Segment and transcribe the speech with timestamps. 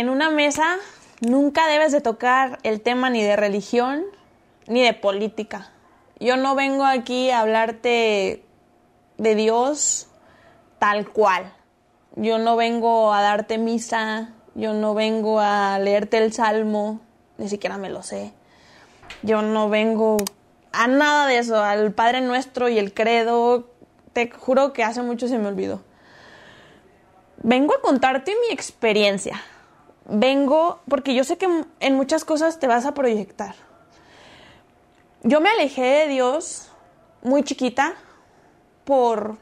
[0.00, 0.76] en una mesa
[1.20, 4.04] nunca debes de tocar el tema ni de religión
[4.66, 5.70] ni de política.
[6.18, 8.44] Yo no vengo aquí a hablarte
[9.18, 10.08] de Dios
[10.78, 11.52] tal cual.
[12.16, 17.00] Yo no vengo a darte misa, yo no vengo a leerte el salmo,
[17.38, 18.32] ni siquiera me lo sé.
[19.22, 20.16] Yo no vengo
[20.72, 23.70] a nada de eso, al Padre Nuestro y el credo.
[24.12, 25.82] Te juro que hace mucho se me olvidó.
[27.42, 29.42] Vengo a contarte mi experiencia.
[30.06, 31.48] Vengo porque yo sé que
[31.80, 33.54] en muchas cosas te vas a proyectar.
[35.22, 36.68] Yo me alejé de Dios
[37.22, 37.94] muy chiquita
[38.84, 39.38] por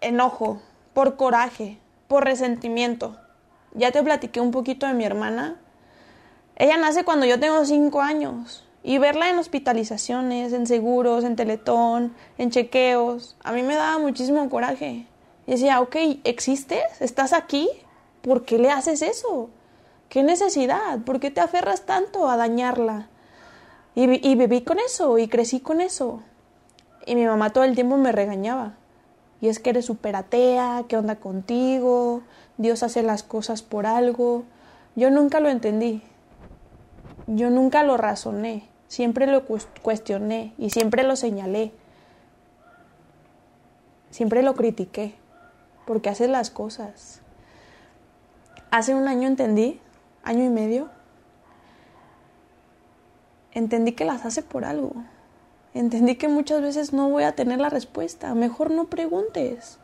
[0.00, 0.62] enojo,
[0.94, 3.16] por coraje, por resentimiento.
[3.74, 5.56] Ya te platiqué un poquito de mi hermana.
[6.54, 8.64] Ella nace cuando yo tengo cinco años.
[8.84, 14.48] Y verla en hospitalizaciones, en seguros, en teletón, en chequeos, a mí me daba muchísimo
[14.48, 15.06] coraje.
[15.46, 17.00] Y decía, ok, ¿existes?
[17.00, 17.68] ¿Estás aquí?
[18.22, 19.50] ¿Por qué le haces eso?
[20.08, 21.00] ¿Qué necesidad?
[21.00, 23.08] ¿Por qué te aferras tanto a dañarla?
[23.94, 26.22] Y, viví con eso y crecí con eso.
[27.04, 28.74] Y mi mamá todo el tiempo me regañaba.
[29.40, 32.22] Y es que eres súper atea, ¿qué onda contigo?
[32.56, 34.44] Dios hace las cosas por algo.
[34.94, 36.02] Yo nunca lo entendí.
[37.26, 38.68] Yo nunca lo razoné.
[38.86, 39.44] Siempre lo
[39.82, 41.72] cuestioné y siempre lo señalé.
[44.10, 45.14] Siempre lo critiqué.
[45.86, 47.20] Porque hace las cosas.
[48.70, 49.80] Hace un año entendí,
[50.22, 50.88] año y medio,
[53.52, 54.92] entendí que las hace por algo.
[55.74, 58.34] Entendí que muchas veces no voy a tener la respuesta.
[58.34, 59.78] Mejor no preguntes.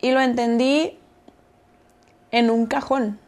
[0.00, 0.98] Y lo entendí
[2.30, 3.18] en un cajón.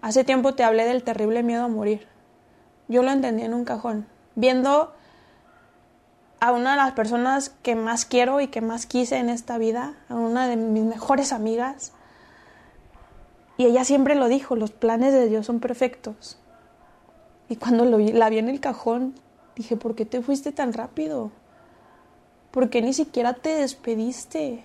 [0.00, 2.06] Hace tiempo te hablé del terrible miedo a morir.
[2.88, 4.06] Yo lo entendí en un cajón.
[4.34, 4.94] Viendo
[6.40, 9.94] a una de las personas que más quiero y que más quise en esta vida,
[10.08, 11.92] a una de mis mejores amigas.
[13.56, 16.38] Y ella siempre lo dijo, los planes de Dios son perfectos.
[17.48, 19.14] Y cuando lo vi, la vi en el cajón,
[19.54, 21.30] dije, ¿por qué te fuiste tan rápido?
[22.50, 24.64] ¿Por qué ni siquiera te despediste?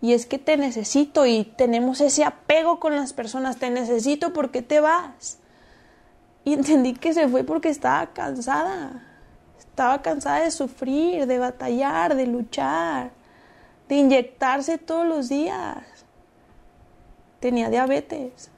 [0.00, 4.60] Y es que te necesito y tenemos ese apego con las personas, te necesito porque
[4.60, 5.38] te vas.
[6.44, 9.06] Y entendí que se fue porque estaba cansada.
[9.58, 13.12] Estaba cansada de sufrir, de batallar, de luchar,
[13.88, 15.84] de inyectarse todos los días.
[17.42, 18.52] Tenía diabetes.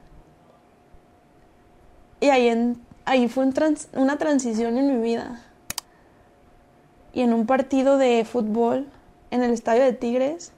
[2.19, 3.49] Y ahí ahí fue
[3.93, 5.41] una transición en mi vida.
[7.11, 8.87] Y en un partido de fútbol
[9.31, 10.51] en el estadio de Tigres,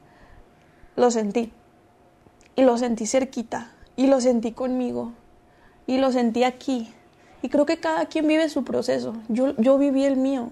[0.97, 1.53] lo sentí.
[2.57, 3.71] Y lo sentí cerquita.
[3.95, 5.13] Y lo sentí conmigo.
[5.85, 6.93] Y lo sentí aquí.
[7.41, 9.13] Y creo que cada quien vive su proceso.
[9.29, 10.49] Yo, yo viví el mío.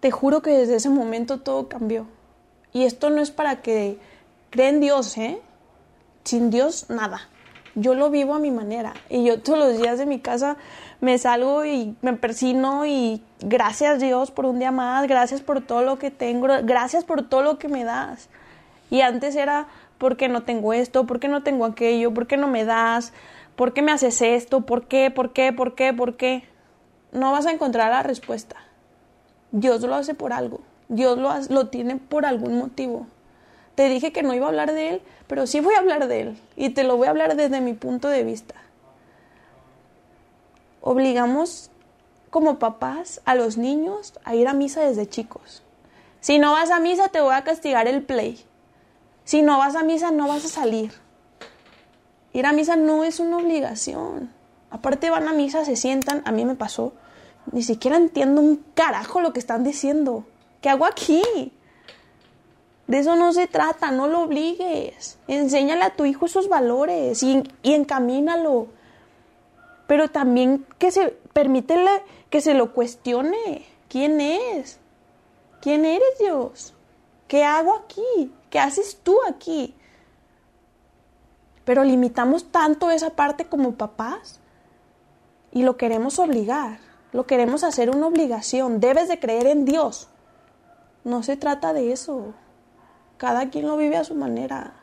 [0.00, 2.06] Te juro que desde ese momento todo cambió.
[2.72, 3.98] Y esto no es para que
[4.48, 5.42] creen Dios, ¿eh?
[6.26, 7.30] Sin Dios, nada
[7.76, 8.94] yo lo vivo a mi manera.
[9.08, 10.56] Y yo todos los días de mi casa
[11.00, 15.82] me salgo y me persino y gracias Dios por un día más, gracias por todo
[15.82, 18.28] lo que tengo, gracias por todo lo que me das.
[18.90, 21.06] Y antes era, ¿por qué no tengo esto?
[21.06, 22.12] ¿Por qué no tengo aquello?
[22.14, 23.12] ¿Por qué no me das?
[23.56, 24.62] ¿Por qué me haces esto?
[24.62, 25.10] ¿Por qué?
[25.10, 25.52] ¿Por qué?
[25.52, 25.92] ¿Por qué?
[25.92, 26.44] ¿Por qué?
[27.12, 28.56] No vas a encontrar la respuesta.
[29.52, 30.60] Dios lo hace por algo.
[30.88, 33.06] Dios lo, lo tiene por algún motivo.
[33.76, 36.20] Te dije que no iba a hablar de él, pero sí voy a hablar de
[36.22, 38.54] él y te lo voy a hablar desde mi punto de vista.
[40.80, 41.70] Obligamos
[42.30, 45.62] como papás a los niños a ir a misa desde chicos.
[46.20, 48.42] Si no vas a misa te voy a castigar el play.
[49.24, 50.92] Si no vas a misa no vas a salir.
[52.32, 54.32] Ir a misa no es una obligación.
[54.70, 56.92] Aparte van a misa, se sientan, a mí me pasó,
[57.52, 60.24] ni siquiera entiendo un carajo lo que están diciendo.
[60.60, 61.52] ¿Qué hago aquí?
[62.86, 65.18] De eso no se trata, no lo obligues.
[65.26, 68.68] Enséñale a tu hijo esos valores y, encamínalo.
[69.86, 73.66] Pero también que se permítele que se lo cuestione.
[73.88, 74.78] ¿Quién es?
[75.60, 76.74] ¿Quién eres Dios?
[77.28, 78.32] ¿Qué hago aquí?
[78.50, 79.74] ¿Qué haces tú aquí?
[81.64, 84.38] Pero limitamos tanto esa parte como papás
[85.50, 86.78] y lo queremos obligar,
[87.12, 88.78] lo queremos hacer una obligación.
[88.78, 90.08] Debes de creer en Dios.
[91.02, 92.34] No se trata de eso.
[93.16, 94.74] Cada quien lo vive a su manera.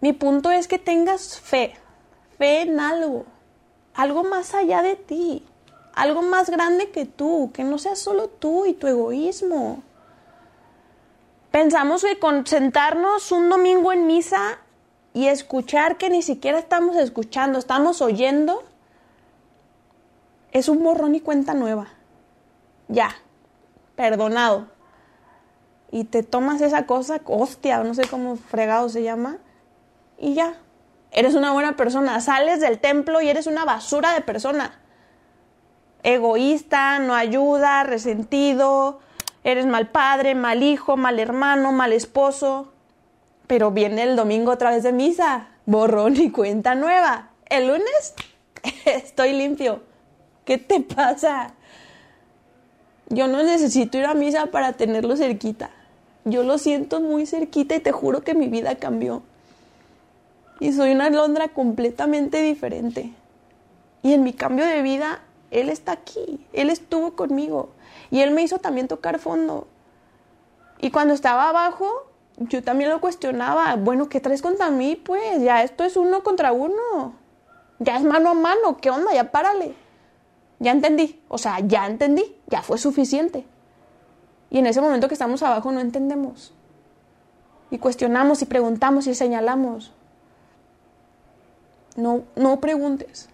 [0.00, 1.74] Mi punto es que tengas fe,
[2.36, 3.24] fe en algo,
[3.94, 5.44] algo más allá de ti,
[5.94, 9.82] algo más grande que tú, que no seas solo tú y tu egoísmo.
[11.50, 14.58] Pensamos que con sentarnos un domingo en misa
[15.14, 18.62] y escuchar que ni siquiera estamos escuchando, estamos oyendo,
[20.52, 21.88] es un borrón y cuenta nueva.
[22.88, 23.16] Ya,
[23.94, 24.75] perdonado
[25.90, 29.38] y te tomas esa cosa, hostia, no sé cómo fregado se llama,
[30.18, 30.54] y ya.
[31.10, 32.20] Eres una buena persona.
[32.20, 34.78] Sales del templo y eres una basura de persona.
[36.02, 39.00] Egoísta, no ayuda, resentido,
[39.42, 42.72] eres mal padre, mal hijo, mal hermano, mal esposo.
[43.46, 45.48] Pero viene el domingo otra vez de misa.
[45.64, 47.30] Borrón y cuenta nueva.
[47.46, 48.14] El lunes
[48.84, 49.82] estoy limpio.
[50.44, 51.54] ¿Qué te pasa?
[53.08, 55.70] Yo no necesito ir a misa para tenerlo cerquita.
[56.24, 59.22] Yo lo siento muy cerquita y te juro que mi vida cambió.
[60.58, 63.12] Y soy una Londra completamente diferente.
[64.02, 65.20] Y en mi cambio de vida,
[65.52, 66.44] Él está aquí.
[66.52, 67.70] Él estuvo conmigo.
[68.10, 69.68] Y Él me hizo también tocar fondo.
[70.80, 73.76] Y cuando estaba abajo, yo también lo cuestionaba.
[73.76, 74.96] Bueno, ¿qué traes contra mí?
[74.96, 77.14] Pues ya esto es uno contra uno.
[77.78, 78.78] Ya es mano a mano.
[78.78, 79.14] ¿Qué onda?
[79.14, 79.74] Ya párale.
[80.58, 81.20] Ya entendí.
[81.28, 82.36] O sea, ya entendí.
[82.48, 83.46] Ya fue suficiente.
[84.50, 86.54] Y en ese momento que estamos abajo no entendemos.
[87.70, 89.92] Y cuestionamos y preguntamos y señalamos.
[91.96, 93.28] No, no preguntes.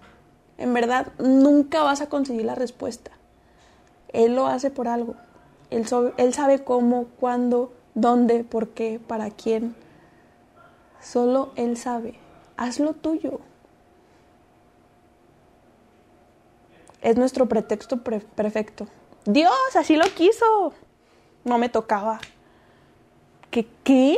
[0.59, 3.11] En verdad, nunca vas a conseguir la respuesta.
[4.09, 5.17] Él lo hace por algo.
[5.71, 5.87] Él,
[6.17, 9.75] él sabe cómo, cuándo, dónde, por qué, para quién.
[11.01, 12.15] Solo Él sabe.
[12.57, 13.41] Hazlo tuyo.
[17.03, 18.87] Es nuestro pretexto perfecto.
[19.27, 20.73] Dios así lo quiso
[21.45, 22.21] no me tocaba.
[23.51, 24.17] ¿Qué qué?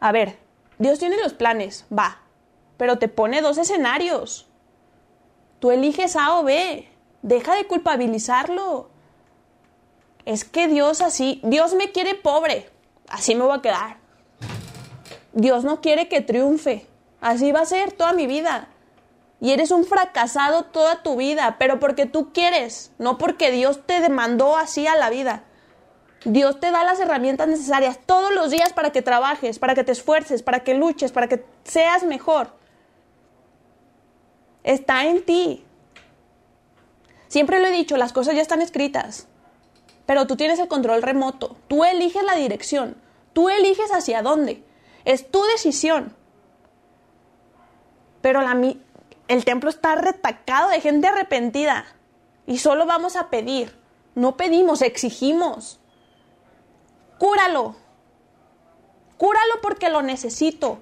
[0.00, 0.38] A ver,
[0.78, 2.18] Dios tiene los planes, va,
[2.76, 4.46] pero te pone dos escenarios.
[5.58, 6.88] Tú eliges A o B.
[7.22, 8.88] Deja de culpabilizarlo.
[10.24, 12.70] Es que Dios así, Dios me quiere pobre,
[13.08, 13.98] así me voy a quedar.
[15.32, 16.86] Dios no quiere que triunfe,
[17.20, 18.68] así va a ser toda mi vida.
[19.40, 24.00] Y eres un fracasado toda tu vida, pero porque tú quieres, no porque Dios te
[24.00, 25.44] demandó así a la vida.
[26.24, 29.92] Dios te da las herramientas necesarias todos los días para que trabajes, para que te
[29.92, 32.52] esfuerces, para que luches, para que seas mejor.
[34.62, 35.64] Está en ti.
[37.28, 39.28] Siempre lo he dicho, las cosas ya están escritas,
[40.04, 42.96] pero tú tienes el control remoto, tú eliges la dirección,
[43.32, 44.64] tú eliges hacia dónde,
[45.04, 46.16] es tu decisión.
[48.20, 48.54] Pero la,
[49.30, 51.86] el templo está retacado de gente arrepentida
[52.48, 53.78] y solo vamos a pedir,
[54.16, 55.78] no pedimos, exigimos.
[57.16, 57.76] Cúralo.
[59.18, 60.80] Cúralo porque lo necesito.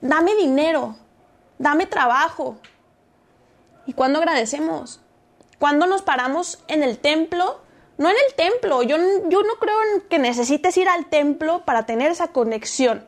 [0.00, 0.96] Dame dinero.
[1.58, 2.56] Dame trabajo.
[3.84, 5.02] ¿Y cuándo agradecemos?
[5.58, 7.60] ¿Cuándo nos paramos en el templo?
[7.98, 8.82] No en el templo.
[8.82, 8.96] Yo,
[9.28, 9.76] yo no creo
[10.08, 13.06] que necesites ir al templo para tener esa conexión.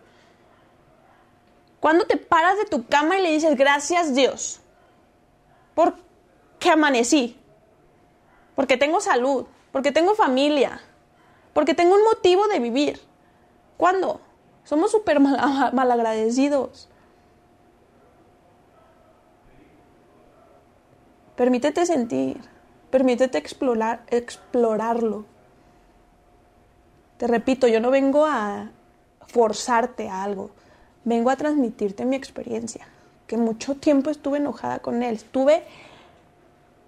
[1.81, 4.61] Cuando te paras de tu cama y le dices gracias Dios
[5.75, 7.37] porque amanecí,
[8.55, 10.81] porque tengo salud, porque tengo familia,
[11.53, 13.01] porque tengo un motivo de vivir.
[13.77, 14.21] ¿Cuándo?
[14.65, 16.89] Somos súper mal, malagradecidos.
[21.37, 22.41] Permítete sentir,
[22.91, 25.25] permítete explorar, explorarlo.
[27.17, 28.71] Te repito, yo no vengo a
[29.27, 30.51] forzarte a algo,
[31.05, 32.87] vengo a transmitirte mi experiencia,
[33.27, 35.65] que mucho tiempo estuve enojada con él, estuve,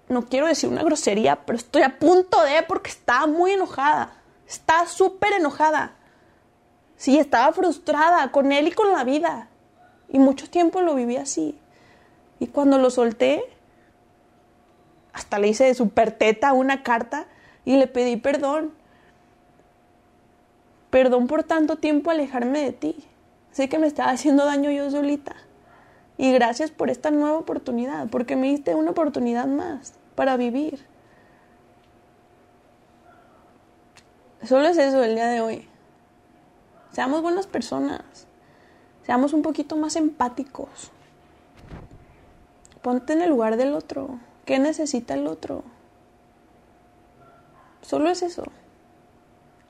[0.09, 4.12] no quiero decir una grosería, pero estoy a punto de porque estaba muy enojada.
[4.47, 5.93] Está súper enojada.
[6.97, 9.49] Sí, estaba frustrada con él y con la vida.
[10.09, 11.59] Y mucho tiempo lo viví así.
[12.38, 13.43] Y cuando lo solté,
[15.12, 17.26] hasta le hice de super teta una carta
[17.64, 18.73] y le pedí perdón.
[20.90, 23.05] Perdón por tanto tiempo alejarme de ti.
[23.50, 25.35] Sé que me estaba haciendo daño yo solita.
[26.19, 30.87] Y gracias por esta nueva oportunidad, porque me diste una oportunidad más para vivir.
[34.43, 35.69] Solo es eso el día de hoy.
[36.93, 38.03] Seamos buenas personas.
[39.05, 40.91] Seamos un poquito más empáticos.
[42.81, 44.19] Ponte en el lugar del otro.
[44.45, 45.65] ¿Qué necesita el otro?
[47.83, 48.45] Solo es eso.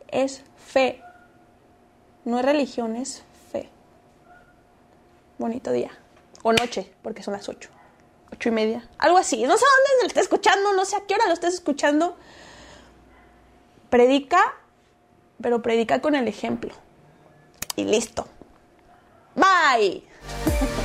[0.09, 1.03] Es fe.
[2.25, 3.69] No es religión, es fe.
[5.39, 5.91] Bonito día.
[6.43, 7.71] O noche, porque son las ocho.
[8.33, 8.89] Ocho y media.
[8.99, 9.43] Algo así.
[9.45, 12.17] No sé dónde lo estés escuchando, no sé a qué hora lo estés escuchando.
[13.91, 14.55] Predica
[15.41, 16.73] pero predica con el ejemplo.
[17.77, 18.27] Y listo.
[19.35, 20.03] Bye.